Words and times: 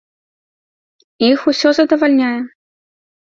І 1.27 1.29
іх 1.33 1.39
усё 1.53 1.69
задавальняе. 1.79 2.33